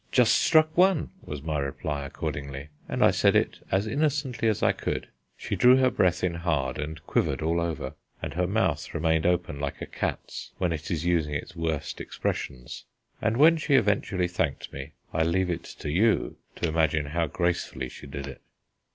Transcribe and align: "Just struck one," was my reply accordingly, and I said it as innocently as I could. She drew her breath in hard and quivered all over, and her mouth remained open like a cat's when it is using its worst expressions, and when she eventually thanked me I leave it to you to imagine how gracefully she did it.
"Just 0.11 0.33
struck 0.33 0.75
one," 0.75 1.11
was 1.23 1.43
my 1.43 1.59
reply 1.59 2.05
accordingly, 2.07 2.69
and 2.89 3.05
I 3.05 3.11
said 3.11 3.35
it 3.35 3.59
as 3.69 3.85
innocently 3.85 4.47
as 4.47 4.63
I 4.63 4.71
could. 4.71 5.09
She 5.37 5.55
drew 5.55 5.75
her 5.77 5.91
breath 5.91 6.23
in 6.23 6.33
hard 6.33 6.79
and 6.79 6.99
quivered 7.05 7.43
all 7.43 7.61
over, 7.61 7.93
and 8.19 8.33
her 8.33 8.47
mouth 8.47 8.95
remained 8.95 9.27
open 9.27 9.59
like 9.59 9.79
a 9.79 9.85
cat's 9.85 10.53
when 10.57 10.73
it 10.73 10.89
is 10.89 11.05
using 11.05 11.35
its 11.35 11.55
worst 11.55 12.01
expressions, 12.01 12.85
and 13.21 13.37
when 13.37 13.57
she 13.57 13.75
eventually 13.75 14.27
thanked 14.27 14.73
me 14.73 14.93
I 15.13 15.21
leave 15.21 15.51
it 15.51 15.65
to 15.65 15.91
you 15.91 16.37
to 16.55 16.67
imagine 16.67 17.05
how 17.05 17.27
gracefully 17.27 17.87
she 17.87 18.07
did 18.07 18.25
it. 18.25 18.41